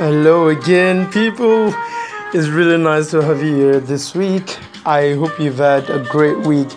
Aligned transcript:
Hello 0.00 0.48
again, 0.48 1.12
people. 1.12 1.74
It's 2.32 2.48
really 2.48 2.82
nice 2.82 3.10
to 3.10 3.20
have 3.20 3.42
you 3.42 3.54
here 3.54 3.80
this 3.80 4.14
week. 4.14 4.56
I 4.86 5.12
hope 5.12 5.38
you've 5.38 5.58
had 5.58 5.90
a 5.90 6.02
great 6.04 6.38
week, 6.38 6.68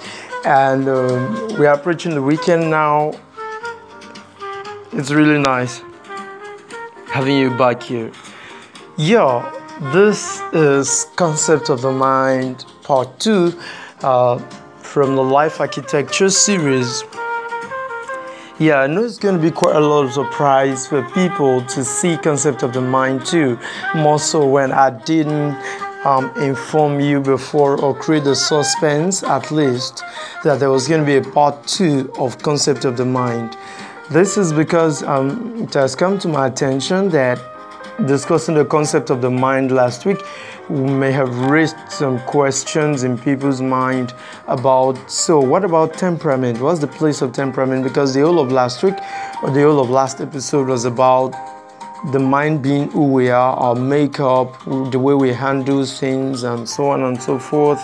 and 0.43 0.89
um, 0.89 1.57
we 1.57 1.65
are 1.65 1.75
approaching 1.75 2.15
the 2.15 2.21
weekend 2.21 2.69
now. 2.69 3.13
It's 4.91 5.09
really 5.09 5.39
nice 5.39 5.81
having 7.13 7.37
you 7.37 7.49
back 7.51 7.81
here. 7.81 8.11
Yeah, 8.97 9.49
this 9.93 10.41
is 10.51 11.05
Concept 11.15 11.69
of 11.69 11.81
the 11.81 11.93
Mind 11.93 12.65
Part 12.83 13.21
2 13.21 13.57
uh, 14.01 14.37
from 14.79 15.15
the 15.15 15.23
Life 15.23 15.61
Architecture 15.61 16.29
series. 16.29 17.05
Yeah, 18.63 18.79
I 18.79 18.87
know 18.87 19.03
it's 19.03 19.17
going 19.17 19.35
to 19.35 19.41
be 19.41 19.51
quite 19.51 19.75
a 19.75 19.79
lot 19.81 20.05
of 20.05 20.13
surprise 20.13 20.87
for 20.87 21.03
people 21.09 21.61
to 21.65 21.83
see 21.83 22.15
Concept 22.15 22.63
of 22.63 22.71
the 22.71 22.79
Mind 22.79 23.25
too, 23.25 23.59
more 23.93 24.17
so 24.17 24.47
when 24.47 24.71
I 24.71 24.89
didn't 24.89 25.57
um, 26.05 26.31
inform 26.37 27.01
you 27.01 27.19
before 27.19 27.77
or 27.81 27.93
create 27.93 28.23
the 28.23 28.37
suspense 28.37 29.21
at 29.21 29.51
least 29.51 30.01
that 30.45 30.61
there 30.61 30.69
was 30.69 30.87
going 30.87 31.01
to 31.01 31.05
be 31.05 31.17
a 31.17 31.31
part 31.33 31.67
two 31.67 32.09
of 32.17 32.41
Concept 32.41 32.85
of 32.85 32.95
the 32.95 33.03
Mind. 33.03 33.57
This 34.09 34.37
is 34.37 34.53
because 34.53 35.03
um, 35.03 35.63
it 35.63 35.73
has 35.73 35.93
come 35.93 36.17
to 36.19 36.29
my 36.29 36.47
attention 36.47 37.09
that 37.09 37.41
discussing 38.05 38.55
the 38.55 38.65
concept 38.65 39.09
of 39.09 39.21
the 39.21 39.29
mind 39.29 39.71
last 39.71 40.05
week, 40.05 40.17
we 40.17 40.21
may 40.69 41.11
have 41.11 41.37
raised 41.49 41.75
some 41.89 42.19
questions 42.21 43.03
in 43.03 43.17
people's 43.17 43.61
mind 43.61 44.13
about 44.47 44.95
so 45.11 45.39
what 45.39 45.63
about 45.63 45.93
temperament? 45.93 46.59
What's 46.59 46.79
the 46.79 46.87
place 46.87 47.21
of 47.21 47.33
temperament? 47.33 47.83
Because 47.83 48.13
the 48.13 48.21
whole 48.21 48.39
of 48.39 48.51
last 48.51 48.81
week 48.83 48.95
or 49.41 49.51
the 49.51 49.61
whole 49.61 49.79
of 49.79 49.89
last 49.89 50.21
episode 50.21 50.67
was 50.67 50.85
about 50.85 51.33
the 52.11 52.19
mind 52.19 52.61
being 52.61 52.91
who 52.91 53.11
we 53.11 53.29
are, 53.29 53.55
our 53.55 53.75
makeup, 53.75 54.61
the 54.91 54.99
way 54.99 55.13
we 55.13 55.31
handle 55.31 55.85
things, 55.85 56.43
and 56.43 56.67
so 56.67 56.89
on 56.89 57.03
and 57.03 57.21
so 57.21 57.39
forth. 57.39 57.81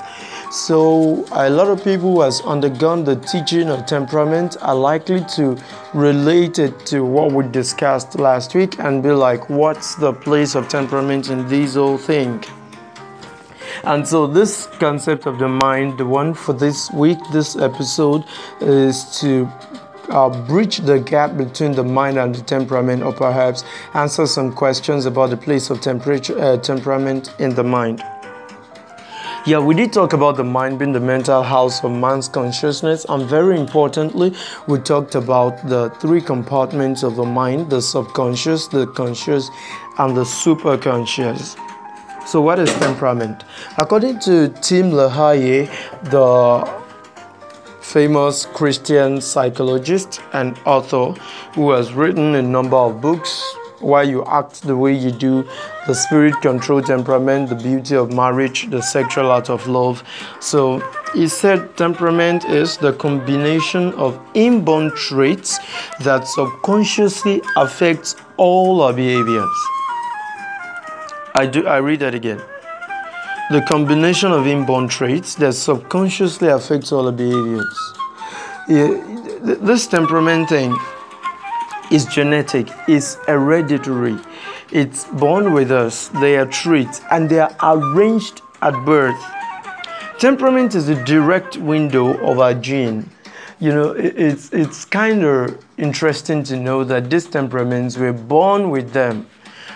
So, 0.52 1.26
a 1.32 1.50
lot 1.50 1.68
of 1.68 1.84
people 1.84 2.16
who 2.16 2.22
has 2.22 2.42
undergone 2.42 3.06
the 3.06 3.16
teaching 3.16 3.70
of 3.70 3.86
temperament 3.86 4.58
are 4.62 4.76
likely 4.76 5.24
to 5.36 5.58
relate 5.94 6.60
it 6.60 6.86
to 6.88 7.06
what 7.06 7.32
we 7.32 7.48
discussed 7.48 8.20
last 8.20 8.56
week 8.56 8.80
and 8.80 9.02
be 9.02 9.12
like, 9.12 9.50
what's 9.50 9.96
the 9.96 10.12
place 10.12 10.56
of 10.56 10.68
temperament 10.68 11.30
in 11.30 11.48
this 11.48 11.76
whole 11.76 11.98
thing? 11.98 12.44
And 13.84 14.08
so, 14.08 14.28
this 14.28 14.68
concept 14.80 15.26
of 15.26 15.40
the 15.40 15.48
mind, 15.48 15.98
the 15.98 16.06
one 16.06 16.34
for 16.34 16.54
this 16.54 16.92
week, 16.92 17.18
this 17.32 17.56
episode, 17.56 18.26
is 18.60 19.20
to 19.22 19.50
uh, 20.10 20.30
bridge 20.48 20.78
the 20.78 21.00
gap 21.00 21.38
between 21.38 21.72
the 21.72 21.84
mind 21.84 22.18
and 22.18 22.36
the 22.36 22.42
temperament, 22.42 23.04
or 23.04 23.14
perhaps 23.14 23.64
answer 23.94 24.26
some 24.28 24.52
questions 24.52 25.06
about 25.06 25.30
the 25.30 25.38
place 25.38 25.70
of 25.70 25.82
temperature, 25.82 26.38
uh, 26.40 26.58
temperament 26.58 27.34
in 27.40 27.56
the 27.56 27.64
mind. 27.64 28.04
Yeah, 29.46 29.60
we 29.60 29.74
did 29.74 29.94
talk 29.94 30.12
about 30.12 30.36
the 30.36 30.44
mind 30.44 30.80
being 30.80 30.92
the 30.92 31.00
mental 31.00 31.42
house 31.42 31.82
of 31.84 31.92
man's 31.92 32.28
consciousness, 32.28 33.06
and 33.08 33.24
very 33.28 33.58
importantly, 33.58 34.36
we 34.68 34.80
talked 34.80 35.16
about 35.16 35.66
the 35.68 35.90
three 36.02 36.22
compartments 36.22 37.04
of 37.04 37.16
the 37.16 37.24
mind 37.24 37.70
the 37.70 37.82
subconscious, 37.82 38.68
the 38.68 38.86
conscious, 38.88 39.50
and 39.98 40.18
the 40.18 40.24
superconscious. 40.24 41.69
So, 42.30 42.42
what 42.42 42.60
is 42.60 42.72
temperament? 42.76 43.44
According 43.80 44.20
to 44.20 44.50
Tim 44.62 44.92
LaHaye, 44.92 45.68
the 46.12 46.64
famous 47.82 48.46
Christian 48.46 49.20
psychologist 49.20 50.22
and 50.34 50.56
author 50.64 51.20
who 51.56 51.72
has 51.72 51.92
written 51.92 52.36
a 52.36 52.42
number 52.44 52.78
of 52.78 53.02
books. 53.02 53.42
Why 53.80 54.04
you 54.04 54.24
act 54.26 54.62
the 54.62 54.78
way 54.78 54.94
you 54.94 55.10
do, 55.10 55.44
the 55.88 55.96
spirit 55.96 56.40
control 56.44 56.84
temperament, 56.84 57.50
the 57.50 57.56
beauty 57.56 57.96
of 57.96 58.14
marriage, 58.14 58.70
the 58.70 58.82
sexual 58.84 59.32
art 59.32 59.50
of 59.50 59.66
love. 59.68 60.04
So 60.40 60.88
he 61.16 61.28
said 61.28 61.78
temperament 61.78 62.46
is 62.46 62.78
the 62.78 62.94
combination 62.94 63.92
of 63.94 64.22
inborn 64.36 64.96
traits 64.96 65.58
that 66.02 66.28
subconsciously 66.28 67.42
affects 67.56 68.16
all 68.38 68.82
our 68.82 68.94
behaviors. 68.94 69.79
I 71.40 71.46
do 71.46 71.66
I 71.66 71.78
read 71.78 72.02
that 72.02 72.14
again 72.14 72.42
the 73.50 73.62
combination 73.62 74.32
of 74.34 74.46
inborn 74.46 74.90
traits 74.90 75.36
that 75.36 75.54
subconsciously 75.54 76.50
affects 76.50 76.92
all 76.92 77.06
our 77.06 77.14
behaviors. 77.14 77.94
This 78.68 79.88
temperament 79.88 80.50
thing 80.50 80.78
is 81.92 82.06
genetic, 82.08 82.68
it's 82.90 83.16
hereditary, 83.26 84.18
it's 84.72 85.06
born 85.06 85.54
with 85.54 85.72
us, 85.72 86.10
they 86.20 86.38
are 86.38 86.46
traits, 86.46 87.02
and 87.10 87.30
they 87.30 87.40
are 87.40 87.56
arranged 87.64 88.42
at 88.62 88.74
birth. 88.86 89.24
Temperament 90.20 90.76
is 90.76 90.90
a 90.90 91.04
direct 91.06 91.56
window 91.56 92.18
of 92.30 92.40
our 92.40 92.54
gene. 92.54 93.10
You 93.62 93.72
know, 93.72 93.92
it's, 93.92 94.52
it's 94.52 94.84
kind 94.84 95.24
of 95.24 95.66
interesting 95.78 96.44
to 96.44 96.58
know 96.58 96.84
that 96.84 97.10
these 97.10 97.28
temperaments, 97.28 97.98
we're 97.98 98.14
born 98.14 98.70
with 98.70 98.92
them 98.92 99.26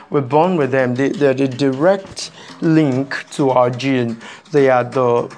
we're 0.10 0.22
born 0.22 0.56
with 0.56 0.72
them. 0.72 0.96
They, 0.96 1.10
they're 1.10 1.34
the 1.34 1.48
direct 1.48 2.32
link 2.62 3.26
to 3.32 3.50
our 3.50 3.70
gene. 3.70 4.18
They 4.52 4.70
are 4.70 4.84
the 4.84 5.34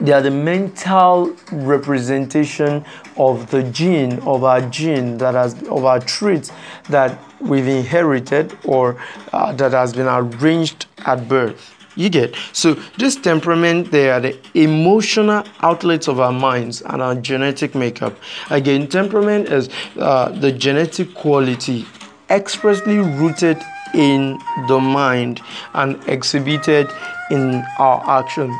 they 0.00 0.12
are 0.12 0.22
the 0.22 0.32
mental 0.32 1.36
representation 1.52 2.84
of 3.16 3.48
the 3.50 3.62
gene 3.62 4.18
of 4.20 4.42
our 4.42 4.60
gene 4.62 5.16
that 5.18 5.34
has 5.34 5.54
of 5.68 5.84
our 5.84 6.00
traits 6.00 6.50
that 6.88 7.20
we've 7.40 7.68
inherited 7.68 8.58
or 8.64 9.00
uh, 9.32 9.52
that 9.52 9.72
has 9.72 9.92
been 9.92 10.08
arranged 10.08 10.86
at 11.06 11.28
birth 11.28 11.74
you 11.94 12.08
get 12.08 12.34
so 12.52 12.74
this 12.98 13.16
temperament 13.16 13.90
they 13.90 14.10
are 14.10 14.20
the 14.20 14.36
emotional 14.54 15.44
outlets 15.60 16.08
of 16.08 16.20
our 16.20 16.32
minds 16.32 16.80
and 16.82 17.02
our 17.02 17.14
genetic 17.14 17.74
makeup 17.74 18.16
again 18.50 18.88
temperament 18.88 19.48
is 19.48 19.68
uh, 19.98 20.30
the 20.30 20.50
genetic 20.50 21.14
quality 21.14 21.86
expressly 22.32 22.98
rooted 22.98 23.62
in 23.94 24.38
the 24.68 24.80
mind 24.80 25.40
and 25.74 26.02
exhibited 26.08 26.90
in 27.30 27.62
our 27.78 28.02
actions. 28.20 28.56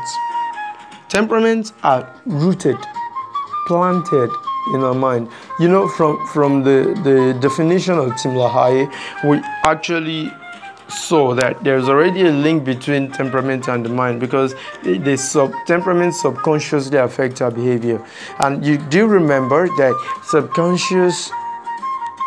Temperaments 1.09 1.73
are 1.83 2.07
rooted, 2.25 2.77
planted 3.67 4.29
in 4.73 4.83
our 4.83 4.93
mind. 4.93 5.29
You 5.59 5.67
know, 5.67 5.87
from, 5.87 6.25
from 6.27 6.63
the, 6.63 6.99
the 7.03 7.37
definition 7.39 7.97
of 7.97 8.15
Tim 8.17 8.31
LaHaye, 8.31 8.91
we 9.23 9.41
actually 9.63 10.31
saw 10.89 11.33
that 11.33 11.63
there's 11.63 11.89
already 11.89 12.21
a 12.21 12.31
link 12.31 12.63
between 12.63 13.11
temperament 13.11 13.67
and 13.67 13.85
the 13.85 13.89
mind 13.89 14.19
because 14.19 14.53
the 14.83 15.17
sub 15.17 15.51
temperament 15.65 16.13
subconsciously 16.13 16.97
affect 16.97 17.41
our 17.41 17.49
behavior 17.49 18.05
and 18.39 18.63
you 18.63 18.77
do 18.77 19.07
remember 19.07 19.67
that 19.77 19.93
subconscious 20.25 21.31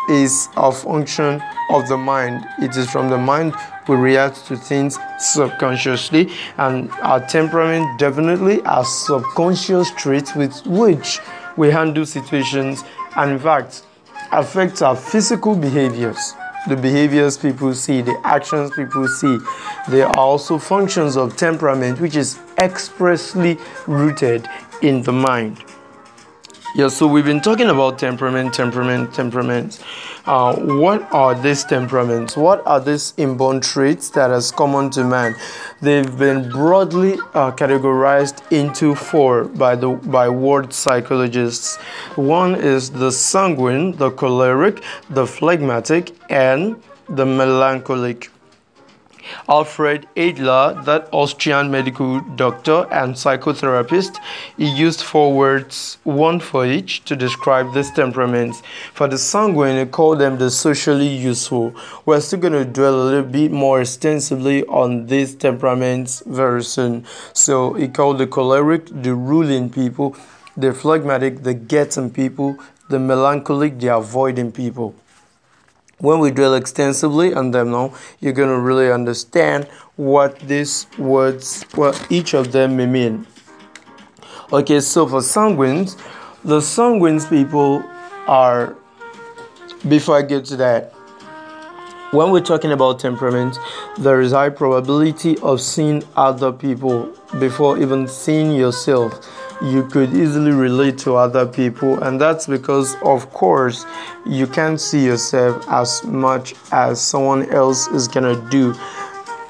is 0.09 0.49
a 0.57 0.71
function 0.71 1.41
of 1.71 1.87
the 1.87 1.97
mind. 1.97 2.45
It 2.59 2.75
is 2.75 2.89
from 2.89 3.09
the 3.09 3.17
mind 3.17 3.53
we 3.87 3.95
react 3.95 4.45
to 4.47 4.57
things 4.57 4.97
subconsciously, 5.19 6.29
and 6.57 6.91
our 7.01 7.25
temperament 7.25 7.99
definitely 7.99 8.61
has 8.61 8.87
subconscious 9.05 9.91
traits 9.91 10.35
with 10.35 10.65
which 10.65 11.19
we 11.55 11.71
handle 11.71 12.05
situations, 12.05 12.83
and 13.15 13.31
in 13.31 13.39
fact, 13.39 13.83
affects 14.31 14.81
our 14.81 14.95
physical 14.95 15.55
behaviors. 15.55 16.33
The 16.67 16.75
behaviors 16.75 17.37
people 17.37 17.73
see, 17.73 18.01
the 18.01 18.19
actions 18.25 18.71
people 18.75 19.07
see, 19.07 19.37
they 19.87 20.01
are 20.01 20.17
also 20.17 20.57
functions 20.57 21.15
of 21.15 21.37
temperament, 21.37 22.01
which 22.01 22.17
is 22.17 22.39
expressly 22.57 23.57
rooted 23.87 24.49
in 24.81 25.01
the 25.01 25.13
mind. 25.13 25.63
Yeah, 26.75 26.89
so 26.89 27.07
we've 27.07 27.25
been 27.25 27.41
talking 27.41 27.69
about 27.69 27.97
temperament, 27.97 28.53
temperament, 28.53 29.13
temperament. 29.13 29.81
Uh, 30.25 30.53
what 30.55 31.01
are 31.13 31.33
these 31.33 31.63
temperaments? 31.63 32.35
What 32.35 32.61
are 32.67 32.79
these 32.79 33.13
inborn 33.17 33.61
traits 33.61 34.09
that 34.11 34.27
that 34.27 34.35
is 34.35 34.51
common 34.51 34.89
to 34.91 35.03
man? 35.05 35.35
They've 35.81 36.17
been 36.17 36.49
broadly 36.49 37.13
uh, 37.33 37.51
categorized 37.51 38.51
into 38.51 38.93
four 38.95 39.45
by 39.45 39.75
the 39.75 39.91
by 39.91 40.27
world 40.29 40.73
psychologists. 40.73 41.77
One 42.15 42.53
is 42.55 42.89
the 42.91 43.11
sanguine, 43.11 43.93
the 43.93 44.11
choleric, 44.11 44.83
the 45.09 45.25
phlegmatic, 45.25 46.13
and 46.29 46.75
the 47.07 47.25
melancholic. 47.25 48.29
Alfred 49.49 50.07
Adler, 50.15 50.81
that 50.85 51.07
Austrian 51.11 51.71
medical 51.71 52.19
doctor 52.35 52.87
and 52.91 53.15
psychotherapist, 53.15 54.17
he 54.57 54.69
used 54.69 55.01
four 55.01 55.33
words, 55.33 55.97
one 56.03 56.39
for 56.39 56.65
each, 56.65 57.03
to 57.05 57.15
describe 57.15 57.73
these 57.73 57.91
temperaments. 57.91 58.61
For 58.93 59.07
the 59.07 59.17
sanguine, 59.17 59.77
he 59.77 59.85
called 59.85 60.19
them 60.19 60.37
the 60.37 60.49
socially 60.49 61.07
useful. 61.07 61.73
We're 62.05 62.21
still 62.21 62.39
going 62.39 62.53
to 62.53 62.65
dwell 62.65 63.01
a 63.01 63.03
little 63.03 63.23
bit 63.23 63.51
more 63.51 63.81
extensively 63.81 64.63
on 64.65 65.07
these 65.07 65.35
temperaments 65.35 66.23
very 66.25 66.63
soon. 66.63 67.05
So 67.33 67.73
he 67.73 67.87
called 67.87 68.17
the 68.17 68.27
choleric 68.27 68.87
the 68.91 69.13
ruling 69.15 69.69
people, 69.69 70.15
the 70.55 70.73
phlegmatic 70.73 71.43
the 71.43 71.53
getting 71.53 72.09
people, 72.09 72.57
the 72.89 72.99
melancholic 72.99 73.79
the 73.79 73.95
avoiding 73.95 74.51
people. 74.51 74.95
When 75.99 76.19
we 76.19 76.31
drill 76.31 76.53
extensively 76.53 77.33
on 77.33 77.51
them 77.51 77.71
now, 77.71 77.93
you're 78.19 78.33
going 78.33 78.49
to 78.49 78.59
really 78.59 78.91
understand 78.91 79.65
what 79.95 80.39
these 80.41 80.85
words, 80.97 81.63
what 81.73 82.05
each 82.11 82.33
of 82.33 82.51
them 82.51 82.77
may 82.77 82.85
mean. 82.85 83.25
Okay, 84.53 84.79
so 84.79 85.07
for 85.07 85.19
sanguines, 85.19 85.97
the 86.43 86.59
sanguines 86.59 87.27
people 87.29 87.83
are, 88.27 88.75
before 89.87 90.17
I 90.17 90.21
get 90.21 90.45
to 90.45 90.55
that, 90.57 90.93
when 92.11 92.31
we're 92.31 92.39
talking 92.39 92.71
about 92.71 92.99
temperament, 92.99 93.57
there 93.97 94.21
is 94.21 94.31
a 94.31 94.37
high 94.37 94.49
probability 94.49 95.37
of 95.39 95.59
seeing 95.59 96.03
other 96.15 96.53
people 96.53 97.13
before 97.37 97.79
even 97.79 98.07
seeing 98.07 98.55
yourself. 98.55 99.13
You 99.61 99.83
could 99.87 100.13
easily 100.13 100.51
relate 100.51 100.99
to 100.99 101.15
other 101.15 101.45
people, 101.45 102.03
and 102.03 102.21
that's 102.21 102.45
because, 102.45 102.95
of 103.03 103.31
course, 103.33 103.85
you 104.25 104.45
can't 104.45 104.79
see 104.79 105.03
yourself 105.03 105.67
as 105.67 106.03
much 106.03 106.53
as 106.71 107.01
someone 107.01 107.49
else 107.49 107.87
is 107.87 108.07
gonna 108.07 108.39
do. 108.49 108.75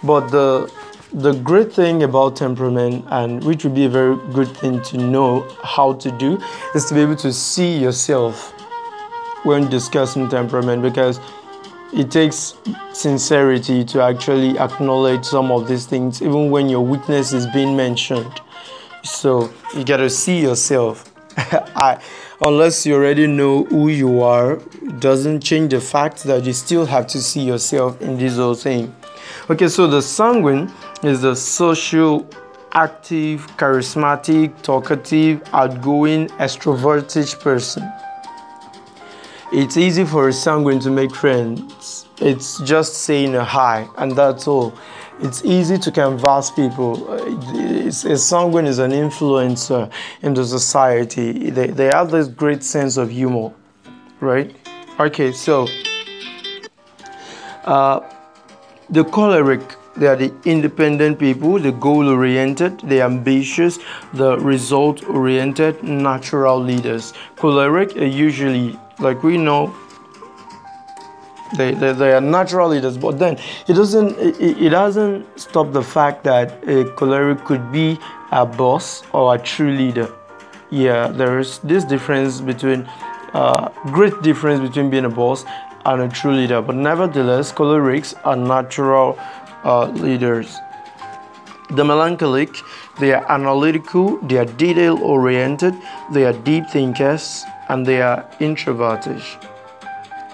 But 0.04 0.30
the 0.30 0.72
the 1.14 1.34
great 1.34 1.74
thing 1.74 2.04
about 2.04 2.36
temperament, 2.36 3.06
and 3.10 3.44
which 3.44 3.64
would 3.64 3.76
be 3.76 3.86
a 3.86 3.90
very 3.90 4.18
good 4.34 4.56
thing 4.58 4.82
to 4.84 4.98
know 4.98 5.48
how 5.64 5.94
to 5.94 6.12
do, 6.12 6.38
is 6.76 6.86
to 6.86 6.94
be 6.94 7.02
able 7.02 7.16
to 7.18 7.34
see 7.34 7.78
yourself 7.78 8.54
when 9.44 9.70
discussing 9.70 10.28
temperament 10.30 10.82
because 10.82 11.20
it 11.94 12.12
takes 12.12 12.56
sincerity 12.94 13.84
to 13.86 14.02
actually 14.02 14.60
acknowledge 14.60 15.24
some 15.26 15.52
of 15.52 15.68
these 15.68 15.86
things, 15.86 16.22
even 16.22 16.52
when 16.52 16.68
your 16.68 16.82
weakness 16.82 17.32
is 17.34 17.48
being 17.48 17.76
mentioned. 17.76 18.42
So 19.08 19.52
you 19.74 19.86
gotta 19.86 20.10
see 20.10 20.42
yourself. 20.42 21.12
I, 21.38 22.02
unless 22.42 22.86
you 22.86 22.96
already 22.96 23.26
know 23.26 23.64
who 23.64 23.88
you 23.90 24.22
are, 24.22 24.58
doesn't 25.00 25.42
change 25.42 25.72
the 25.72 25.80
fact 25.80 26.24
that 26.24 26.44
you 26.44 26.54
still 26.54 26.86
have 26.86 27.08
to 27.08 27.22
see 27.22 27.42
yourself 27.42 28.02
in 28.02 28.18
this 28.18 28.36
whole 28.36 28.54
thing. 28.54 28.94
Okay, 29.50 29.70
so 29.70 29.88
the 29.88 30.02
sanguine 30.02 30.72
is 31.04 31.22
the 31.22 31.36
social, 31.36 32.28
active, 32.74 33.48
charismatic, 33.58 34.62
talkative, 34.62 35.42
outgoing, 35.54 36.28
extroverted 36.40 37.40
person. 37.40 37.90
It's 39.54 39.78
easy 39.78 40.04
for 40.04 40.28
a 40.28 40.34
sanguine 40.34 40.80
to 40.82 40.90
make 40.90 41.16
friends. 41.16 42.08
It's 42.20 42.60
just 42.62 42.96
saying 42.96 43.36
a 43.36 43.44
hi, 43.46 43.88
and 43.98 44.12
that's 44.12 44.48
all. 44.48 44.74
It's 45.20 45.44
easy 45.44 45.78
to 45.80 45.92
canvass 45.92 46.52
people. 46.52 47.08
It's, 47.56 48.06
a 48.06 48.18
sanguine 48.18 48.68
is 48.68 48.80
an 48.80 48.92
influencer 48.92 49.92
in 50.22 50.34
the 50.34 50.46
society. 50.46 51.50
They, 51.50 51.68
they 51.68 51.86
have 51.86 52.12
this 52.12 52.28
great 52.28 52.64
sense 52.64 52.98
of 52.98 53.10
humor, 53.10 53.52
right? 54.20 54.56
Okay, 55.00 55.32
so 55.32 55.68
uh, 57.66 58.02
the 58.90 59.04
choleric 59.04 59.62
they 59.98 60.06
are 60.06 60.16
the 60.16 60.32
independent 60.46 61.18
people, 61.18 61.58
the 61.58 61.72
goal 61.72 62.08
oriented, 62.08 62.80
the 62.82 63.02
ambitious, 63.02 63.80
the 64.14 64.38
result 64.38 65.04
oriented, 65.10 65.82
natural 65.82 66.60
leaders. 66.60 67.14
Choleric 67.36 67.98
are 67.98 68.06
usually 68.06 68.80
like 69.00 69.24
we 69.24 69.38
know 69.38 69.76
they, 71.56 71.74
they, 71.74 71.94
they 71.94 72.14
are 72.14 72.22
natural 72.22 72.70
leaders 72.70 72.98
but 72.98 73.20
then 73.20 73.38
it 73.68 73.74
doesn't 73.74 74.18
it, 74.20 74.62
it 74.62 74.70
doesn't 74.70 75.26
stop 75.40 75.72
the 75.72 75.82
fact 75.82 76.24
that 76.24 76.52
a 76.68 76.86
choleric 76.96 77.44
could 77.46 77.72
be 77.72 78.00
a 78.32 78.46
boss 78.46 79.04
or 79.14 79.36
a 79.36 79.38
true 79.38 79.72
leader 79.72 80.14
yeah 80.70 81.08
there's 81.08 81.60
this 81.60 81.84
difference 81.84 82.42
between 82.42 82.88
uh, 83.34 83.70
great 83.92 84.22
difference 84.22 84.60
between 84.68 84.90
being 84.90 85.06
a 85.06 85.10
boss 85.10 85.46
and 85.86 86.02
a 86.02 86.10
true 86.10 86.34
leader 86.34 86.62
but 86.62 86.76
nevertheless 86.76 87.52
cholerics 87.52 88.14
are 88.26 88.36
natural 88.36 89.18
uh, 89.64 89.86
leaders 89.88 90.58
the 91.72 91.84
melancholic 91.84 92.50
they 93.00 93.14
are 93.14 93.30
analytical 93.32 94.18
they 94.28 94.38
are 94.38 94.46
detail 94.46 94.98
oriented 95.04 95.74
they 96.12 96.26
are 96.26 96.34
deep 96.34 96.68
thinkers 96.70 97.46
and 97.70 97.86
they 97.86 98.02
are 98.02 98.26
introverted. 98.40 99.22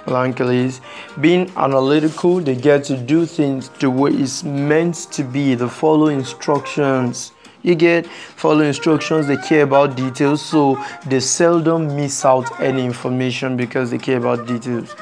Melancholies, 0.06 0.82
being 1.22 1.52
analytical, 1.56 2.40
they 2.40 2.56
get 2.56 2.84
to 2.86 2.98
do 2.98 3.26
things 3.26 3.70
the 3.80 3.90
way 3.90 4.12
it's 4.12 4.44
meant 4.44 4.96
to 5.12 5.24
be. 5.24 5.56
They 5.56 5.70
follow 5.70 6.08
instructions. 6.08 7.32
You 7.62 7.76
get 7.76 8.06
follow 8.08 8.62
instructions, 8.62 9.28
they 9.28 9.38
care 9.38 9.64
about 9.64 9.96
details, 9.96 10.42
so 10.46 10.78
they 11.08 11.22
seldom 11.22 11.96
miss 11.96 12.26
out 12.26 12.60
any 12.60 12.84
information 12.84 13.56
because 13.56 13.90
they 13.90 13.98
care 13.98 14.18
about 14.18 14.46
details. 14.46 14.94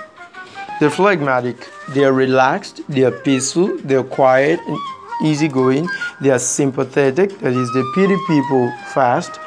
They're 0.80 0.92
phlegmatic, 0.92 1.68
they 1.89 2.03
are 2.03 2.13
relaxed, 2.13 2.81
they 2.88 3.03
are 3.03 3.12
peaceful, 3.12 3.77
they 3.80 3.95
are 3.95 4.03
quiet 4.03 4.59
and 4.68 4.77
easygoing, 5.24 5.88
they 6.21 6.30
are 6.30 6.39
sympathetic, 6.39 7.38
that 7.39 7.53
is, 7.53 7.71
they 7.74 7.83
pity 7.95 8.18
people 8.27 8.71
fast, 8.94 9.39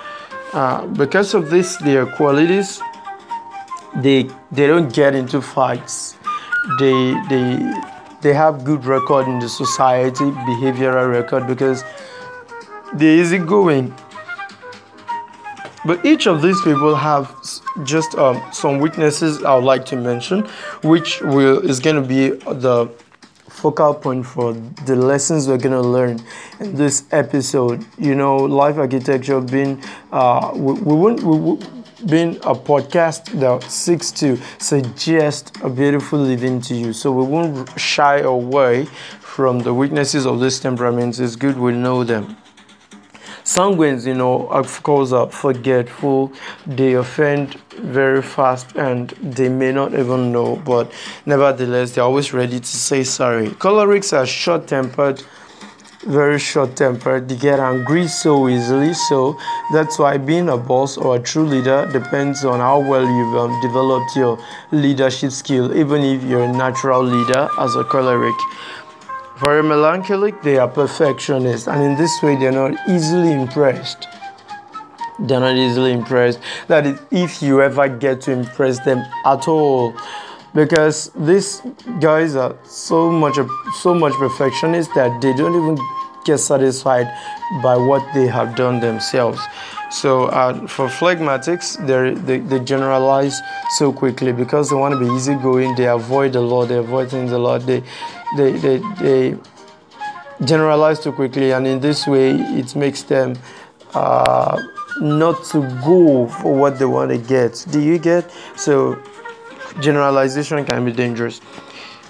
uh, 0.52 0.86
because 0.86 1.34
of 1.34 1.50
this, 1.50 1.76
their 1.78 2.06
qualities, 2.06 2.80
they 3.96 4.28
they 4.50 4.66
don't 4.66 4.92
get 4.92 5.14
into 5.14 5.40
fights. 5.40 6.16
They 6.78 7.14
they 7.28 7.74
they 8.22 8.32
have 8.32 8.64
good 8.64 8.84
record 8.84 9.28
in 9.28 9.38
the 9.38 9.48
society, 9.48 10.24
behavioral 10.24 11.10
record 11.10 11.46
because 11.46 11.84
they're 12.94 13.18
easygoing. 13.18 13.94
But 15.86 16.04
each 16.06 16.26
of 16.26 16.40
these 16.40 16.60
people 16.62 16.94
have 16.94 17.30
just 17.84 18.14
um, 18.14 18.42
some 18.52 18.78
weaknesses 18.78 19.42
I 19.42 19.54
would 19.54 19.64
like 19.64 19.84
to 19.86 19.96
mention, 19.96 20.46
which 20.82 21.20
will 21.20 21.58
is 21.58 21.80
going 21.80 21.96
to 21.96 22.08
be 22.08 22.30
the 22.30 22.90
focal 23.48 23.94
point 23.94 24.26
for 24.26 24.52
the 24.86 24.96
lessons 24.96 25.46
we're 25.46 25.58
going 25.58 25.72
to 25.82 25.88
learn 25.96 26.20
in 26.60 26.74
this 26.74 27.04
episode. 27.12 27.84
You 27.98 28.14
know, 28.14 28.36
life 28.36 28.78
architecture 28.78 29.40
being, 29.40 29.82
uh, 30.12 30.52
we, 30.54 30.72
we 30.72 30.94
wouldn't, 30.94 31.22
we, 31.22 31.83
being 32.06 32.36
a 32.36 32.54
podcast 32.54 33.38
that 33.40 33.62
seeks 33.70 34.10
to 34.12 34.38
suggest 34.58 35.56
a 35.62 35.70
beautiful 35.70 36.18
living 36.18 36.60
to 36.62 36.74
you. 36.74 36.92
So 36.92 37.12
we 37.12 37.24
won't 37.24 37.78
shy 37.78 38.18
away 38.18 38.86
from 39.20 39.60
the 39.60 39.72
weaknesses 39.72 40.26
of 40.26 40.40
these 40.40 40.60
temperaments. 40.60 41.18
It's 41.18 41.36
good 41.36 41.56
we 41.58 41.72
know 41.72 42.04
them. 42.04 42.36
Sanguines, 43.44 44.06
you 44.06 44.14
know, 44.14 44.46
of 44.48 44.82
course, 44.82 45.12
are 45.12 45.28
forgetful. 45.30 46.32
They 46.66 46.94
offend 46.94 47.60
very 47.72 48.22
fast 48.22 48.74
and 48.74 49.10
they 49.20 49.50
may 49.50 49.70
not 49.70 49.92
even 49.92 50.32
know, 50.32 50.56
but 50.56 50.90
nevertheless, 51.26 51.94
they're 51.94 52.04
always 52.04 52.32
ready 52.32 52.58
to 52.58 52.66
say 52.66 53.04
sorry. 53.04 53.48
Cholerics 53.48 54.16
are 54.16 54.24
short 54.24 54.66
tempered 54.66 55.22
very 56.06 56.38
short 56.38 56.76
tempered, 56.76 57.28
they 57.28 57.36
get 57.36 57.58
angry 57.58 58.06
so 58.06 58.48
easily. 58.48 58.94
So 58.94 59.38
that's 59.72 59.98
why 59.98 60.18
being 60.18 60.48
a 60.48 60.56
boss 60.56 60.96
or 60.96 61.16
a 61.16 61.18
true 61.18 61.44
leader 61.44 61.88
depends 61.92 62.44
on 62.44 62.60
how 62.60 62.80
well 62.80 63.04
you've 63.04 63.36
um, 63.36 63.60
developed 63.60 64.16
your 64.16 64.38
leadership 64.70 65.32
skill, 65.32 65.76
even 65.76 66.02
if 66.02 66.22
you're 66.24 66.44
a 66.44 66.52
natural 66.52 67.02
leader 67.02 67.48
as 67.58 67.74
a 67.76 67.84
choleric. 67.84 68.34
For 69.38 69.58
a 69.58 69.62
melancholic, 69.62 70.42
they 70.42 70.58
are 70.58 70.68
perfectionists, 70.68 71.66
and 71.66 71.82
in 71.82 71.96
this 71.96 72.22
way, 72.22 72.36
they're 72.36 72.52
not 72.52 72.74
easily 72.88 73.32
impressed. 73.32 74.06
They're 75.18 75.40
not 75.40 75.56
easily 75.56 75.92
impressed. 75.92 76.40
That 76.68 76.86
is, 76.86 77.00
if 77.10 77.42
you 77.42 77.60
ever 77.60 77.88
get 77.88 78.20
to 78.22 78.32
impress 78.32 78.78
them 78.84 79.04
at 79.24 79.48
all, 79.48 79.94
because 80.54 81.10
these 81.16 81.62
guys 82.00 82.36
are 82.36 82.56
so 82.64 83.10
much 83.10 83.36
so 83.80 83.94
much 83.94 84.12
perfectionists 84.14 84.94
that 84.94 85.20
they 85.20 85.32
don't 85.34 85.54
even 85.54 85.78
get 86.24 86.38
satisfied 86.38 87.06
by 87.62 87.76
what 87.76 88.02
they 88.14 88.26
have 88.26 88.56
done 88.56 88.80
themselves. 88.80 89.40
So 89.90 90.24
uh, 90.26 90.66
for 90.66 90.88
phlegmatics, 90.88 91.76
they 91.86 92.38
they 92.38 92.60
generalize 92.64 93.40
so 93.76 93.92
quickly 93.92 94.32
because 94.32 94.70
they 94.70 94.76
want 94.76 94.94
to 94.94 95.00
be 95.00 95.06
easygoing. 95.14 95.74
They 95.76 95.86
avoid 95.86 96.34
a 96.34 96.40
lot. 96.40 96.66
They 96.66 96.78
avoid 96.78 97.10
things 97.10 97.32
a 97.32 97.38
lot. 97.38 97.66
They 97.66 97.82
they, 98.36 98.52
they, 98.52 98.78
they 99.00 99.36
generalize 100.44 101.00
too 101.00 101.12
quickly, 101.12 101.52
and 101.52 101.66
in 101.66 101.80
this 101.80 102.06
way, 102.06 102.32
it 102.32 102.74
makes 102.74 103.02
them 103.02 103.36
uh, 103.94 104.60
not 105.00 105.44
to 105.44 105.60
go 105.84 106.26
for 106.26 106.54
what 106.54 106.78
they 106.78 106.84
want 106.84 107.10
to 107.10 107.18
get. 107.18 107.64
Do 107.70 107.80
you 107.80 107.98
get? 107.98 108.30
So, 108.56 109.00
generalization 109.80 110.64
can 110.64 110.84
be 110.84 110.92
dangerous. 110.92 111.40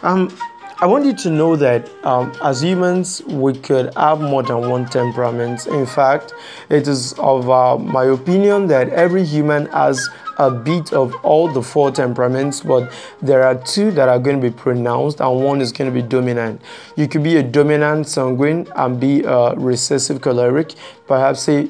Um, 0.02 0.36
I 0.80 0.86
want 0.86 1.04
you 1.04 1.14
to 1.14 1.30
know 1.30 1.54
that 1.56 1.88
um, 2.04 2.32
as 2.42 2.60
humans, 2.60 3.22
we 3.26 3.54
could 3.54 3.94
have 3.94 4.20
more 4.20 4.42
than 4.42 4.68
one 4.68 4.86
temperament. 4.86 5.66
In 5.68 5.86
fact, 5.86 6.34
it 6.68 6.88
is 6.88 7.12
of 7.14 7.48
uh, 7.48 7.78
my 7.78 8.04
opinion 8.04 8.66
that 8.66 8.88
every 8.88 9.24
human 9.24 9.66
has 9.66 10.10
a 10.38 10.50
bit 10.50 10.92
of 10.92 11.14
all 11.22 11.48
the 11.48 11.62
four 11.62 11.92
temperaments, 11.92 12.60
but 12.60 12.92
there 13.22 13.44
are 13.44 13.54
two 13.54 13.92
that 13.92 14.08
are 14.08 14.18
going 14.18 14.40
to 14.40 14.50
be 14.50 14.54
pronounced, 14.54 15.20
and 15.20 15.44
one 15.44 15.60
is 15.60 15.70
going 15.70 15.90
to 15.90 15.94
be 15.94 16.06
dominant. 16.06 16.60
You 16.96 17.06
could 17.06 17.22
be 17.22 17.36
a 17.36 17.42
dominant 17.42 18.08
sanguine 18.08 18.66
and 18.74 18.98
be 18.98 19.22
a 19.22 19.54
recessive 19.54 20.20
choleric, 20.20 20.74
perhaps 21.06 21.44
say 21.44 21.68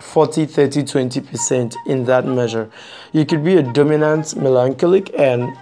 40, 0.00 0.46
30, 0.46 0.82
20% 0.82 1.74
in 1.86 2.04
that 2.04 2.26
measure. 2.26 2.70
You 3.12 3.24
could 3.26 3.44
be 3.44 3.56
a 3.56 3.62
dominant 3.62 4.36
melancholic 4.36 5.10
and 5.18 5.56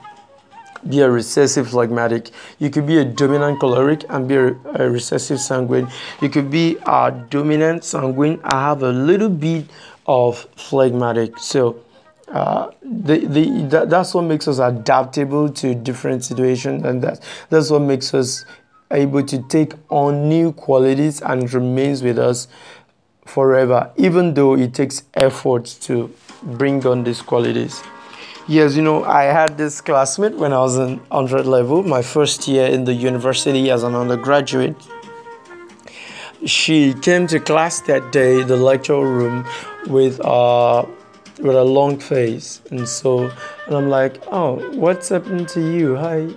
be 0.88 1.00
a 1.00 1.11
recessive 1.11 1.68
phlegmatic. 1.68 2.30
You 2.59 2.71
could 2.71 2.87
be 2.87 2.99
a 2.99 3.04
dominant 3.04 3.61
choleric 3.61 4.04
and 4.09 4.28
be 4.28 4.37
a, 4.37 4.54
a 4.75 4.90
recessive 4.90 5.40
sanguine. 5.40 5.88
You 6.21 6.28
could 6.28 6.50
be 6.50 6.78
a 6.87 7.11
dominant 7.30 7.85
sanguine. 7.85 8.40
I 8.45 8.68
have 8.68 8.83
a 8.83 8.92
little 8.92 9.28
bit 9.28 9.66
of 10.07 10.47
phlegmatic. 10.57 11.38
So 11.38 11.83
uh, 12.28 12.71
the, 12.83 13.18
the, 13.26 13.62
that, 13.68 13.90
that's 13.90 14.14
what 14.14 14.23
makes 14.23 14.47
us 14.49 14.59
adaptable 14.59 15.49
to 15.49 15.75
different 15.75 16.25
situations 16.25 16.85
and 16.85 17.02
that's, 17.02 17.21
that's 17.49 17.71
what 17.71 17.80
makes 17.80 18.12
us 18.12 18.45
able 18.90 19.23
to 19.23 19.42
take 19.49 19.75
on 19.90 20.28
new 20.28 20.52
qualities 20.52 21.21
and 21.23 21.52
remains 21.52 22.02
with 22.02 22.18
us 22.18 22.49
forever 23.28 23.90
even 23.97 24.35
though 24.35 24.54
it 24.54 24.75
takes 24.75 25.02
effort 25.14 25.64
to 25.80 26.12
bring 26.42 26.85
on 26.87 27.04
these 27.04 27.23
qualities. 27.23 27.82
Yes 28.47 28.76
you 28.76 28.82
know 28.82 29.04
i 29.04 29.25
had 29.25 29.58
this 29.58 29.80
classmate 29.82 30.35
when 30.35 30.52
i 30.54 30.58
was 30.58 30.78
in 30.78 30.99
100 31.11 31.44
level 31.44 31.82
my 31.82 32.00
first 32.00 32.49
year 32.49 32.66
in 32.66 32.85
the 32.85 32.94
university 32.94 33.70
as 33.70 33.82
an 33.82 33.94
undergraduate. 33.94 34.76
She 36.47 36.94
came 36.94 37.26
to 37.26 37.40
class 37.40 37.80
that 37.82 38.12
day 38.12 38.42
the 38.42 38.56
lecture 38.56 39.04
room 39.04 39.44
with 39.87 40.20
uh 40.20 40.87
with 41.40 41.56
a 41.56 41.64
long 41.64 41.99
face. 41.99 42.62
And 42.70 42.88
so 42.88 43.30
and 43.66 43.76
i'm 43.76 43.88
like 43.88 44.23
oh 44.32 44.52
what's 44.75 45.08
happened 45.11 45.49
to 45.50 45.61
you? 45.61 45.97
Hi 45.97 46.28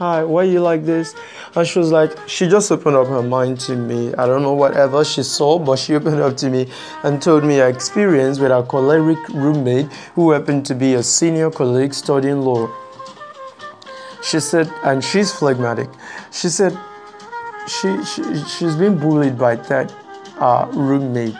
hi 0.00 0.24
why 0.24 0.42
you 0.44 0.60
like 0.60 0.86
this 0.86 1.14
and 1.54 1.68
she 1.68 1.78
was 1.78 1.90
like 1.92 2.10
she 2.26 2.48
just 2.48 2.72
opened 2.72 2.96
up 2.96 3.06
her 3.06 3.22
mind 3.22 3.60
to 3.60 3.76
me 3.76 4.14
i 4.14 4.24
don't 4.26 4.40
know 4.40 4.54
whatever 4.54 5.04
she 5.04 5.22
saw 5.22 5.58
but 5.58 5.78
she 5.78 5.94
opened 5.98 6.18
up 6.20 6.34
to 6.34 6.48
me 6.48 6.66
and 7.04 7.20
told 7.20 7.44
me 7.44 7.58
her 7.58 7.68
experience 7.68 8.38
with 8.38 8.50
her 8.50 8.62
choleric 8.62 9.18
roommate 9.28 9.84
who 10.14 10.30
happened 10.30 10.64
to 10.64 10.74
be 10.74 10.94
a 10.94 11.02
senior 11.02 11.50
colleague 11.50 11.92
studying 11.92 12.40
law 12.40 12.66
she 14.22 14.40
said 14.40 14.72
and 14.84 15.04
she's 15.04 15.34
phlegmatic 15.34 15.90
she 16.32 16.48
said 16.48 16.72
she, 17.68 18.02
she 18.06 18.22
she's 18.44 18.76
been 18.76 18.98
bullied 18.98 19.36
by 19.36 19.54
that 19.54 19.94
uh, 20.38 20.66
roommate 20.72 21.36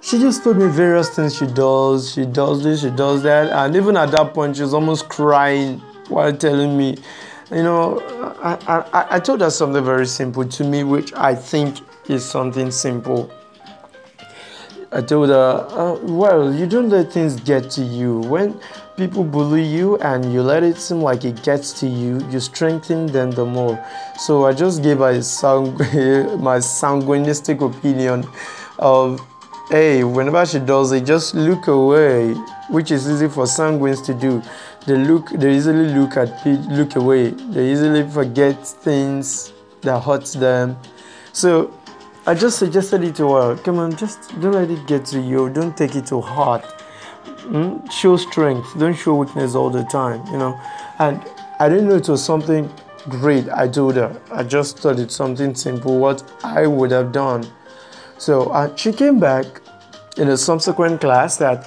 she 0.00 0.18
just 0.18 0.42
told 0.42 0.56
me 0.56 0.66
various 0.66 1.10
things 1.10 1.36
she 1.36 1.46
does. 1.46 2.14
She 2.14 2.24
does 2.24 2.64
this, 2.64 2.80
she 2.80 2.90
does 2.90 3.22
that. 3.22 3.50
And 3.52 3.76
even 3.76 3.98
at 3.98 4.10
that 4.12 4.32
point, 4.32 4.56
she 4.56 4.62
was 4.62 4.72
almost 4.72 5.10
crying 5.10 5.80
while 6.10 6.36
telling 6.36 6.76
me, 6.76 6.96
you 7.50 7.62
know, 7.62 8.00
I, 8.42 8.82
I, 8.92 9.06
I 9.16 9.20
told 9.20 9.40
her 9.40 9.50
something 9.50 9.84
very 9.84 10.06
simple 10.06 10.44
to 10.44 10.64
me, 10.64 10.84
which 10.84 11.12
I 11.14 11.34
think 11.34 11.78
is 12.08 12.24
something 12.24 12.70
simple. 12.70 13.30
I 14.92 15.00
told 15.02 15.28
her, 15.28 15.66
uh, 15.70 15.98
well, 16.02 16.52
you 16.52 16.66
don't 16.66 16.88
let 16.88 17.12
things 17.12 17.38
get 17.40 17.70
to 17.70 17.82
you. 17.82 18.20
When 18.20 18.60
people 18.96 19.22
bully 19.22 19.62
you 19.62 19.96
and 19.98 20.32
you 20.32 20.42
let 20.42 20.64
it 20.64 20.78
seem 20.78 21.00
like 21.00 21.24
it 21.24 21.42
gets 21.44 21.78
to 21.80 21.86
you, 21.86 22.20
you 22.30 22.40
strengthen 22.40 23.06
them 23.06 23.30
the 23.30 23.44
more. 23.44 23.82
So 24.18 24.46
I 24.46 24.52
just 24.52 24.82
gave 24.82 24.98
her 24.98 25.14
sangu- 25.18 26.40
my 26.40 26.58
sanguinistic 26.58 27.64
opinion 27.64 28.26
of 28.78 29.20
hey, 29.70 30.02
whenever 30.02 30.44
she 30.44 30.58
does 30.58 30.90
it, 30.90 31.06
just 31.06 31.32
look 31.34 31.68
away, 31.68 32.34
which 32.70 32.90
is 32.90 33.08
easy 33.08 33.28
for 33.28 33.44
sanguines 33.44 34.04
to 34.04 34.12
do. 34.12 34.42
They 34.86 34.96
look, 34.96 35.30
they 35.30 35.54
easily 35.56 35.86
look 35.94 36.16
at, 36.16 36.46
look 36.70 36.96
away. 36.96 37.30
They 37.30 37.72
easily 37.72 38.08
forget 38.08 38.66
things 38.66 39.52
that 39.82 40.00
hurts 40.00 40.32
them. 40.32 40.76
So 41.32 41.72
I 42.26 42.34
just 42.34 42.58
suggested 42.58 43.04
it 43.04 43.16
to 43.16 43.32
her. 43.34 43.56
Come 43.56 43.78
on, 43.78 43.96
just 43.96 44.30
don't 44.40 44.52
let 44.52 44.70
it 44.70 44.86
get 44.86 45.04
to 45.06 45.20
you. 45.20 45.48
Don't 45.50 45.76
take 45.76 45.96
it 45.96 46.06
to 46.06 46.20
heart. 46.20 46.64
Mm? 47.42 47.90
Show 47.90 48.16
strength. 48.16 48.78
Don't 48.78 48.94
show 48.94 49.14
weakness 49.14 49.54
all 49.54 49.70
the 49.70 49.84
time. 49.84 50.24
You 50.26 50.38
know. 50.38 50.60
And 50.98 51.22
I 51.58 51.68
didn't 51.68 51.88
know 51.88 51.96
it 51.96 52.08
was 52.08 52.24
something 52.24 52.72
great. 53.08 53.48
I 53.50 53.68
told 53.68 53.96
her. 53.96 54.20
I 54.30 54.42
just 54.44 54.78
thought 54.78 54.98
it's 54.98 55.14
something 55.14 55.54
simple. 55.54 55.98
What 55.98 56.22
I 56.42 56.66
would 56.66 56.90
have 56.90 57.12
done 57.12 57.50
so 58.20 58.50
uh, 58.50 58.76
she 58.76 58.92
came 58.92 59.18
back 59.18 59.46
in 60.18 60.28
a 60.28 60.36
subsequent 60.36 61.00
class 61.00 61.38
that, 61.38 61.66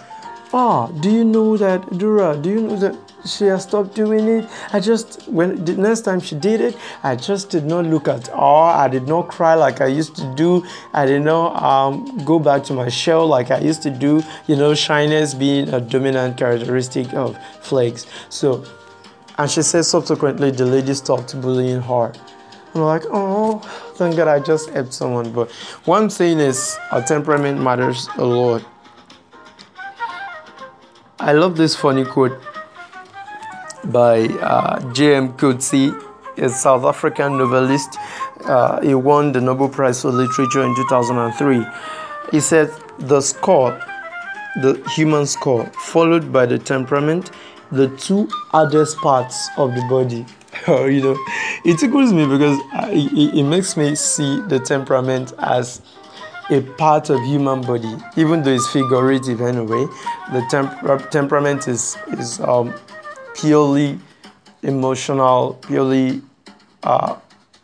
ah, 0.54 0.88
oh, 0.88 1.00
do 1.02 1.10
you 1.10 1.24
know 1.24 1.58
that, 1.58 1.98
Dura, 1.98 2.38
do 2.38 2.50
you 2.50 2.62
know 2.62 2.76
that 2.78 2.96
she 3.26 3.46
has 3.46 3.64
stopped 3.64 3.96
doing 3.96 4.28
it? 4.28 4.50
I 4.72 4.80
just, 4.80 5.28
when 5.28 5.66
the 5.66 5.74
next 5.76 6.02
time 6.02 6.20
she 6.20 6.36
did 6.36 6.62
it, 6.62 6.78
I 7.02 7.16
just 7.16 7.50
did 7.50 7.66
not 7.66 7.86
look 7.86 8.08
at 8.08 8.28
her. 8.28 8.36
I 8.36 8.88
did 8.88 9.08
not 9.08 9.30
cry 9.30 9.56
like 9.56 9.82
I 9.82 9.88
used 9.88 10.16
to 10.18 10.36
do. 10.36 10.64
I 10.94 11.06
did 11.06 11.24
not 11.24 11.62
um, 11.62 12.24
go 12.24 12.38
back 12.38 12.64
to 12.66 12.74
my 12.74 12.90
shell 12.90 13.26
like 13.26 13.50
I 13.50 13.60
used 13.60 13.82
to 13.84 13.90
do. 13.90 14.22
You 14.48 14.56
know, 14.56 14.76
shyness 14.76 15.34
being 15.34 15.74
a 15.74 15.82
dominant 15.82 16.38
characteristic 16.38 17.14
of 17.14 17.38
flakes. 17.62 18.06
So, 18.30 18.64
and 19.38 19.50
she 19.50 19.64
said 19.64 19.86
subsequently 19.86 20.52
the 20.52 20.66
lady 20.66 20.94
stopped 20.94 21.40
bullying 21.42 21.82
her. 21.82 22.14
I'm 22.76 22.82
like, 22.82 23.04
oh, 23.12 23.60
thank 23.96 24.16
God 24.16 24.28
I 24.28 24.40
just 24.40 24.70
helped 24.72 24.94
someone. 24.94 25.32
But 25.32 25.52
one 25.86 26.10
thing 26.10 26.40
is, 26.40 26.78
our 26.92 27.02
temperament 27.02 27.62
matters 27.62 28.10
a 28.18 28.26
lot. 28.26 28.64
I 31.24 31.32
love 31.32 31.56
this 31.56 31.74
funny 31.74 32.04
quote 32.04 32.38
by 33.86 34.26
uh, 34.42 34.92
J.M. 34.92 35.32
Coetzee, 35.38 35.96
a 36.36 36.50
South 36.50 36.84
African 36.84 37.38
novelist. 37.38 37.98
Uh, 38.42 38.82
he 38.82 38.94
won 38.94 39.32
the 39.32 39.40
Nobel 39.40 39.70
Prize 39.70 40.02
for 40.02 40.12
Literature 40.12 40.64
in 40.64 40.76
2003. 40.76 41.66
He 42.30 42.42
said, 42.42 42.72
The 43.00 43.22
score, 43.22 43.72
the 44.62 44.84
human 44.94 45.26
score, 45.26 45.66
followed 45.68 46.34
by 46.34 46.46
the 46.46 46.60
temperament, 46.60 47.32
the 47.72 47.88
two 47.96 48.28
hardest 48.50 48.98
parts 48.98 49.48
of 49.56 49.74
the 49.76 49.82
body. 49.90 50.26
you 50.92 51.02
know, 51.02 51.18
it 51.64 51.80
tickles 51.80 52.12
me 52.12 52.26
because 52.26 52.60
it, 52.92 53.38
it 53.38 53.44
makes 53.44 53.78
me 53.78 53.96
see 53.96 54.42
the 54.50 54.60
temperament 54.60 55.32
as 55.40 55.82
a 56.50 56.62
part 56.62 57.10
of 57.10 57.22
human 57.24 57.62
body, 57.62 57.96
even 58.16 58.44
though 58.44 58.52
it's 58.52 58.68
figurative 58.68 59.42
anyway. 59.42 59.86
The 60.32 60.46
temp- 60.50 61.10
temperament 61.10 61.68
is 61.68 61.98
is 62.18 62.40
um, 62.42 62.74
purely 63.36 64.00
emotional, 64.62 65.56
purely 65.62 66.22
uh, 66.84 67.16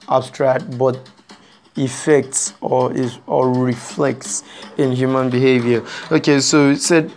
abstract, 0.09 0.77
but 0.77 0.97
affects 1.77 2.53
or 2.61 2.93
is 2.93 3.19
or 3.27 3.51
reflects 3.51 4.43
in 4.77 4.91
human 4.91 5.29
behavior. 5.29 5.83
Okay, 6.11 6.39
so 6.39 6.71
it 6.71 6.81
said 6.81 7.11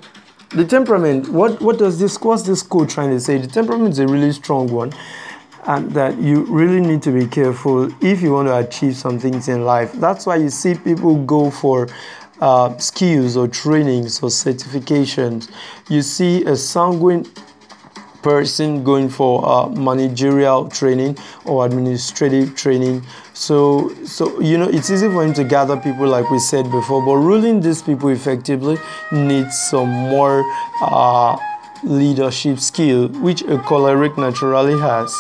the 0.51 0.65
temperament. 0.65 1.29
What 1.29 1.61
what 1.61 1.79
does 1.79 1.99
this? 1.99 2.21
What's 2.21 2.43
this 2.43 2.63
quote 2.63 2.91
trying 2.91 3.11
to 3.11 3.21
say? 3.21 3.39
The 3.39 3.47
temperament 3.47 3.93
is 3.93 3.99
a 3.99 4.07
really 4.07 4.33
strong 4.33 4.69
one 4.69 4.93
and 5.65 5.91
that 5.93 6.19
you 6.19 6.45
really 6.47 6.81
need 6.81 7.03
to 7.03 7.13
be 7.13 7.27
careful 7.27 7.89
if 8.05 8.21
you 8.21 8.33
want 8.33 8.49
to 8.49 8.57
achieve 8.57 8.97
some 8.97 9.19
things 9.19 9.49
in 9.49 9.65
life. 9.65 9.93
That's 9.93 10.27
why 10.27 10.37
you 10.37 10.51
see 10.51 10.75
people 10.75 11.25
go 11.25 11.51
for 11.51 11.89
uh, 12.41 12.77
skills 12.79 13.37
or 13.37 13.47
trainings 13.47 14.23
or 14.23 14.29
certifications. 14.29 15.51
You 15.89 16.03
see 16.03 16.45
a 16.45 16.57
sanguine 16.57 17.27
person 18.23 18.85
going 18.85 19.09
for 19.09 19.45
uh, 19.45 19.69
managerial 19.69 20.69
training 20.69 21.19
or 21.45 21.67
administrative 21.67 22.57
training. 22.57 23.05
So, 23.33 23.95
so 24.05 24.41
you 24.41 24.59
know, 24.59 24.69
it's 24.69 24.91
easy 24.91 25.09
for 25.09 25.25
him 25.25 25.35
to 25.35 25.45
gather 25.45 25.77
people, 25.77 26.07
like 26.07 26.31
we 26.31 26.39
said 26.39 26.71
before. 26.71 27.05
But 27.05 27.17
ruling 27.17 27.61
these 27.61 27.83
people 27.83 28.09
effectively 28.09 28.79
needs 29.11 29.59
some 29.59 29.89
more 29.89 30.45
uh, 30.81 31.37
leadership 31.85 32.59
skill, 32.59 33.09
which 33.09 33.43
a 33.43 33.59
choleric 33.59 34.17
naturally 34.17 34.79
has. 34.79 35.15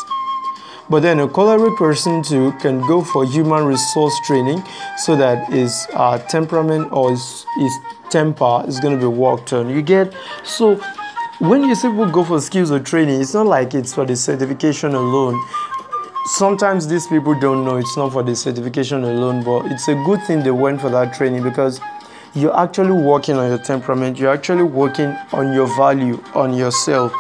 But 0.93 1.01
then 1.01 1.21
a 1.21 1.27
choleric 1.27 1.77
person 1.77 2.23
too 2.23 2.53
can 2.61 2.87
go 2.87 3.03
for 3.03 3.25
human 3.25 3.65
resource 3.65 4.13
training 4.27 4.63
so 4.99 5.17
that 5.17 5.51
his 5.51 5.87
uh, 5.95 6.19
temperament 6.19 6.93
or 6.93 7.13
his, 7.13 7.47
his 7.57 7.73
temper 8.11 8.63
is 8.69 8.79
going 8.79 9.01
to 9.01 9.01
be 9.01 9.07
worked 9.07 9.55
on. 9.55 9.71
You 9.71 9.81
get 9.81 10.13
so 10.45 10.75
when 11.39 11.63
you 11.65 11.75
say 11.75 11.89
people 11.89 12.11
go 12.11 12.23
for 12.23 12.43
skills 12.43 12.71
or 12.71 12.79
training, 12.79 13.23
it's 13.23 13.33
not 13.33 13.47
like 13.47 13.73
it's 13.73 13.95
for 13.95 14.05
the 14.05 14.15
certification 14.15 14.95
alone. 14.95 15.43
Sometimes 16.27 16.87
these 16.87 17.07
people 17.07 17.41
don't 17.41 17.65
know 17.65 17.77
it's 17.77 17.97
not 17.97 18.13
for 18.13 18.23
the 18.23 18.37
certification 18.37 19.03
alone, 19.03 19.43
but 19.43 19.73
it's 19.73 19.89
a 19.89 19.95
good 20.05 20.23
thing 20.25 20.43
they 20.43 20.51
went 20.51 20.79
for 20.83 20.91
that 20.91 21.15
training 21.15 21.43
because 21.43 21.81
you're 22.35 22.55
actually 22.55 22.93
working 22.93 23.37
on 23.37 23.49
your 23.49 23.57
temperament, 23.57 24.19
you're 24.19 24.33
actually 24.33 24.63
working 24.63 25.17
on 25.33 25.55
your 25.55 25.75
value, 25.75 26.23
on 26.35 26.53
yourself. 26.53 27.13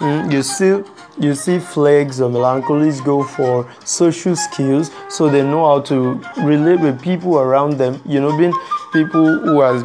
Mm, 0.00 0.30
you 0.30 0.42
see 0.42 0.82
you 1.18 1.34
see 1.34 1.58
flags 1.58 2.20
or 2.20 2.30
melancholies 2.30 3.02
go 3.04 3.22
for 3.22 3.70
social 3.84 4.34
skills 4.34 4.90
so 5.08 5.28
they 5.28 5.42
know 5.42 5.64
how 5.66 5.80
to 5.80 6.20
relate 6.42 6.80
with 6.80 7.00
people 7.02 7.38
around 7.38 7.78
them. 7.78 8.00
You 8.04 8.20
know 8.20 8.36
being 8.36 8.52
people 8.92 9.38
who 9.38 9.60
are 9.60 9.76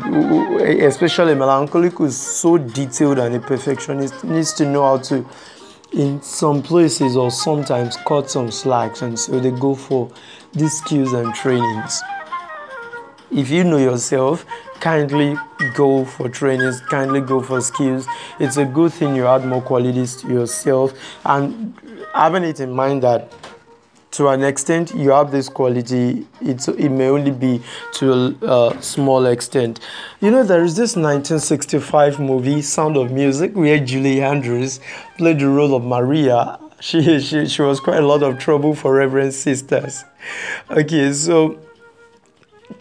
especially 0.85 1.35
melancholic 1.35 1.93
who 1.93 2.05
is 2.05 2.17
so 2.17 2.57
detailed 2.57 3.19
and 3.19 3.35
a 3.35 3.39
perfectionist 3.39 4.23
needs 4.23 4.53
to 4.53 4.65
know 4.65 4.83
how 4.83 4.97
to 4.97 5.25
in 5.91 6.21
some 6.21 6.61
places 6.61 7.17
or 7.17 7.31
sometimes 7.31 7.97
cut 8.07 8.29
some 8.29 8.51
slacks 8.51 9.01
and 9.01 9.17
so 9.17 9.39
they 9.39 9.51
go 9.51 9.73
for 9.73 10.11
these 10.53 10.73
skills 10.73 11.13
and 11.13 11.33
trainings. 11.33 12.01
If 13.31 13.49
you 13.49 13.63
know 13.63 13.77
yourself 13.77 14.45
kindly 14.79 15.35
go 15.73 16.05
for 16.05 16.29
trainings, 16.29 16.81
kindly 16.81 17.21
go 17.21 17.41
for 17.41 17.61
skills. 17.61 18.07
It's 18.39 18.57
a 18.57 18.65
good 18.65 18.93
thing 18.93 19.15
you 19.15 19.27
add 19.27 19.45
more 19.45 19.61
qualities 19.61 20.15
to 20.17 20.27
yourself. 20.27 20.93
And 21.25 21.73
having 22.13 22.43
it 22.43 22.59
in 22.59 22.71
mind 22.71 23.03
that 23.03 23.31
to 24.11 24.27
an 24.27 24.43
extent 24.43 24.93
you 24.95 25.11
have 25.11 25.31
this 25.31 25.47
quality 25.49 26.25
it's, 26.41 26.67
it 26.67 26.89
may 26.89 27.07
only 27.09 27.31
be 27.31 27.61
to 27.93 28.11
a, 28.41 28.71
a, 28.71 28.81
small 28.81 29.27
extent 29.27 29.79
you 30.19 30.31
know 30.31 30.43
there 30.43 30.63
is 30.63 30.75
this 30.75 30.95
1965 30.95 32.19
movie 32.19 32.61
sound 32.61 32.97
of 32.97 33.11
music 33.11 33.55
where 33.55 33.77
julie 33.77 34.21
andrews 34.21 34.79
played 35.17 35.39
the 35.39 35.47
role 35.47 35.75
of 35.75 35.83
maria 35.83 36.59
she, 36.79 37.19
she, 37.19 37.45
she 37.45 37.61
was 37.61 37.79
quite 37.79 37.99
a 37.99 38.05
lot 38.05 38.23
of 38.23 38.39
trouble 38.39 38.73
for 38.73 38.95
reverend 38.95 39.33
sisters 39.33 40.03
okay 40.71 41.13
so 41.13 41.59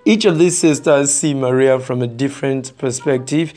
each 0.05 0.25
of 0.25 0.39
these 0.39 0.57
sisters 0.59 1.13
see 1.13 1.35
maria 1.35 1.79
from 1.79 2.03
a 2.03 2.07
different 2.07 2.77
perspective 2.79 3.53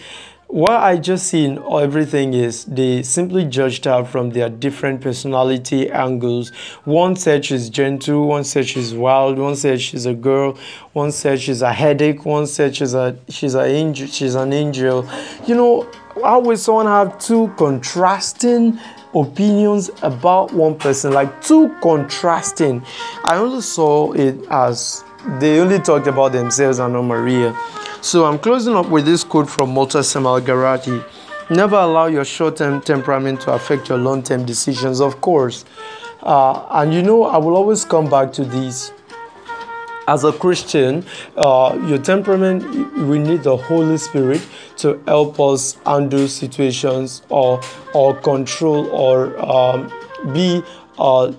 what 0.52 0.84
I 0.84 0.98
just 0.98 1.28
see 1.28 1.46
in 1.46 1.64
everything 1.72 2.34
is 2.34 2.66
they 2.66 3.04
simply 3.04 3.46
judged 3.46 3.86
her 3.86 4.04
from 4.04 4.32
their 4.32 4.50
different 4.50 5.00
personality 5.00 5.90
angles. 5.90 6.50
One 6.84 7.16
said 7.16 7.46
she's 7.46 7.70
gentle, 7.70 8.28
one 8.28 8.44
said 8.44 8.68
she's 8.68 8.94
wild, 8.94 9.40
one 9.40 9.56
said 9.56 9.80
she's 9.80 10.06
a 10.06 10.14
girl, 10.14 10.58
one 10.92 11.14
said 11.14 11.40
she's 11.40 11.62
a 11.62 11.72
headache, 11.72 12.26
one 12.26 12.48
said 12.48 12.76
she's 12.76 12.94
a 12.94 13.18
she's 13.30 13.54
an 13.54 13.66
angel, 13.66 14.08
she's 14.08 14.36
an 14.36 14.52
angel. 14.52 15.10
You 15.48 15.56
know, 15.56 15.92
how 16.22 16.42
will 16.42 16.58
someone 16.58 16.88
have 16.88 17.18
two 17.18 17.48
contrasting 17.58 18.78
opinions 19.16 19.90
about 20.02 20.52
one 20.54 20.78
person, 20.78 21.14
like 21.14 21.42
two 21.42 21.74
contrasting? 21.82 22.84
I 23.24 23.38
only 23.38 23.62
saw 23.62 24.12
it 24.12 24.46
as 24.50 25.06
they 25.40 25.60
only 25.60 25.80
talked 25.80 26.08
about 26.08 26.32
themselves 26.32 26.80
and 26.80 26.94
not 26.94 27.04
Maria. 27.04 27.56
So 28.02 28.26
I'm 28.26 28.40
closing 28.40 28.76
up 28.76 28.90
with 28.90 29.06
this 29.06 29.24
quote 29.24 29.48
from 29.48 29.74
Maltese 29.74 30.14
Malgarati. 30.16 31.04
Never 31.52 31.76
allow 31.76 32.08
your 32.08 32.26
short 32.26 32.58
term 32.58 32.82
temperament 32.82 33.42
to 33.42 33.52
affect 33.52 33.90
your 33.90 33.98
long 33.98 34.24
term 34.24 34.46
decisions, 34.46 35.00
of 35.00 35.22
course. 35.22 35.66
Uh, 36.24 36.66
and 36.72 36.94
you 36.94 37.04
know, 37.04 37.24
I 37.24 37.38
will 37.38 37.56
always 37.56 37.86
come 37.86 38.10
back 38.10 38.32
to 38.34 38.46
this. 38.46 38.94
As 40.08 40.24
a 40.24 40.32
Christian, 40.32 41.06
uh, 41.38 41.78
your 41.86 42.00
temperament, 42.00 42.64
we 43.08 43.20
need 43.20 43.44
the 43.44 43.56
Holy 43.56 43.98
Spirit 43.98 44.42
to 44.78 45.02
help 45.06 45.40
us 45.40 45.78
undo 45.86 46.28
situations 46.28 47.22
or, 47.30 47.62
or 47.94 48.16
control 48.16 48.88
or 48.88 49.40
um, 49.40 49.92
be 50.34 50.64
a, 50.98 51.34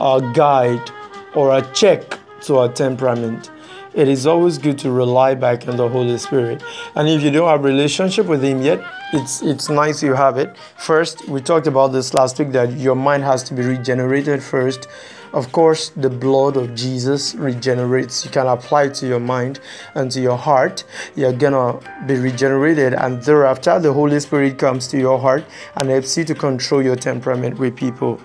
a 0.00 0.32
guide 0.34 0.90
or 1.34 1.56
a 1.56 1.62
check 1.72 2.18
to 2.44 2.58
our 2.58 2.72
temperament 2.72 3.50
it 3.94 4.08
is 4.08 4.26
always 4.26 4.58
good 4.58 4.76
to 4.78 4.90
rely 4.90 5.34
back 5.34 5.68
on 5.68 5.76
the 5.76 5.88
Holy 5.88 6.18
Spirit. 6.18 6.62
And 6.96 7.08
if 7.08 7.22
you 7.22 7.30
don't 7.30 7.48
have 7.48 7.60
a 7.60 7.62
relationship 7.62 8.26
with 8.26 8.42
Him 8.42 8.60
yet, 8.60 8.82
it's 9.12 9.40
it's 9.42 9.68
nice 9.68 10.02
you 10.02 10.14
have 10.14 10.36
it. 10.36 10.56
First, 10.76 11.28
we 11.28 11.40
talked 11.40 11.68
about 11.68 11.92
this 11.92 12.12
last 12.12 12.38
week 12.38 12.50
that 12.52 12.72
your 12.72 12.96
mind 12.96 13.22
has 13.22 13.42
to 13.44 13.54
be 13.54 13.62
regenerated 13.62 14.42
first. 14.42 14.88
Of 15.32 15.50
course, 15.52 15.90
the 15.90 16.10
blood 16.10 16.56
of 16.56 16.74
Jesus 16.74 17.34
regenerates. 17.34 18.24
You 18.24 18.30
can 18.30 18.46
apply 18.46 18.84
it 18.84 18.94
to 18.94 19.06
your 19.06 19.20
mind 19.20 19.60
and 19.94 20.10
to 20.12 20.20
your 20.20 20.36
heart. 20.36 20.84
You're 21.14 21.32
gonna 21.32 21.78
be 22.06 22.16
regenerated, 22.16 22.94
and 22.94 23.22
thereafter, 23.22 23.78
the 23.78 23.92
Holy 23.92 24.18
Spirit 24.20 24.58
comes 24.58 24.88
to 24.88 24.98
your 24.98 25.18
heart 25.18 25.44
and 25.76 25.88
helps 25.88 26.16
you 26.16 26.24
to 26.24 26.34
control 26.34 26.82
your 26.82 26.96
temperament 26.96 27.58
with 27.58 27.76
people. 27.76 28.20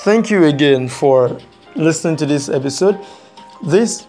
Thank 0.00 0.30
you 0.30 0.44
again 0.44 0.88
for 0.88 1.38
listening 1.74 2.16
to 2.16 2.26
this 2.26 2.48
episode. 2.48 2.98
This 3.62 4.06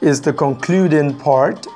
is 0.00 0.20
the 0.20 0.32
concluding 0.32 1.16
part 1.16 1.68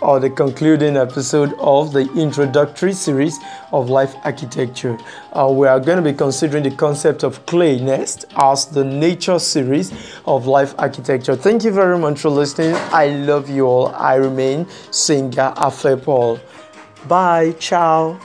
or 0.00 0.20
the 0.20 0.30
concluding 0.30 0.96
episode 0.96 1.52
of 1.58 1.92
the 1.92 2.08
introductory 2.12 2.92
series 2.92 3.36
of 3.72 3.90
life 3.90 4.14
architecture. 4.22 4.96
Uh, 5.32 5.50
we 5.52 5.66
are 5.66 5.80
going 5.80 5.96
to 5.96 6.08
be 6.08 6.16
considering 6.16 6.62
the 6.62 6.70
concept 6.70 7.24
of 7.24 7.44
clay 7.46 7.80
nest 7.80 8.26
as 8.36 8.66
the 8.66 8.84
nature 8.84 9.40
series 9.40 9.92
of 10.24 10.46
life 10.46 10.72
architecture. 10.78 11.34
Thank 11.34 11.64
you 11.64 11.72
very 11.72 11.98
much 11.98 12.20
for 12.20 12.30
listening. 12.30 12.74
I 12.92 13.08
love 13.08 13.50
you 13.50 13.66
all. 13.66 13.88
I 13.88 14.14
remain 14.14 14.68
Singer 14.92 15.52
Afe 15.56 16.00
Paul. 16.04 16.38
Bye. 17.08 17.56
Ciao. 17.58 18.20